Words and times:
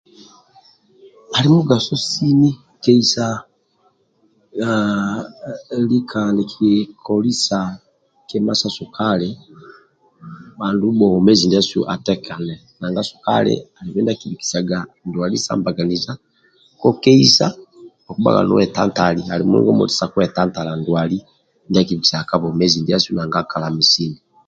Ali 1.35 1.47
mugaso 1.55 1.93
sini 2.09 2.49
keisa 2.83 3.25
aah 4.71 5.19
lika 5.89 6.21
nikikolisa 6.37 7.57
kima 8.29 8.53
sa 8.61 8.67
sukali 8.77 9.29
andu 10.65 10.87
bwomezi 10.97 11.43
ndiasu 11.45 11.79
atekane 11.93 12.55
nanga 12.79 13.01
sukali 13.09 13.53
alibe 13.77 13.99
ndia 14.01 14.13
akibikisaga 14.17 14.79
ndwali 15.07 15.37
sa 15.45 15.53
mbaganiza 15.59 16.11
kokeisa, 16.81 17.45
okubhaga 18.09 18.41
niwetantali 18.43 19.21
ali 19.31 19.43
mulingo 19.47 19.71
moti 19.79 19.95
sa 19.99 20.11
kwetantala 20.11 20.71
ndwali 20.79 21.17
ndia 21.67 21.81
akibikisaga 21.83 22.27
ka 22.29 22.35
bwomezi 22.41 22.77
ndiasu 22.79 23.09
nanga 23.13 23.37
akalami 23.41 23.83
sini. 23.91 24.19